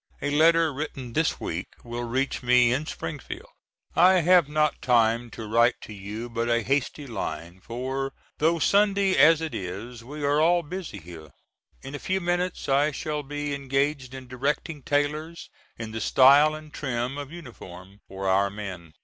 A 0.19 0.31
letter 0.31 0.73
written 0.73 1.13
this 1.13 1.39
week 1.39 1.67
will 1.83 2.05
reach 2.05 2.41
me 2.41 2.73
in 2.73 2.87
Springfield. 2.87 3.51
I 3.95 4.21
have 4.21 4.49
not 4.49 4.81
time 4.81 5.29
to 5.29 5.45
write 5.45 5.75
to 5.81 5.93
you 5.93 6.27
but 6.27 6.49
a 6.49 6.63
hasty 6.63 7.05
line, 7.05 7.59
for, 7.61 8.11
though 8.39 8.57
Sunday 8.57 9.15
as 9.15 9.41
it 9.41 9.53
is, 9.53 10.03
we 10.03 10.23
are 10.23 10.41
all 10.41 10.63
busy 10.63 10.97
here. 10.97 11.29
In 11.83 11.93
a 11.93 11.99
few 11.99 12.19
minutes 12.19 12.67
I 12.67 12.89
shall 12.91 13.21
be 13.21 13.53
engaged 13.53 14.15
in 14.15 14.27
directing 14.27 14.81
tailors 14.81 15.51
in 15.77 15.91
the 15.91 16.01
style 16.01 16.55
and 16.55 16.73
trim 16.73 17.19
of 17.19 17.31
uniform 17.31 17.99
for 18.07 18.27
our 18.27 18.49
men. 18.49 18.93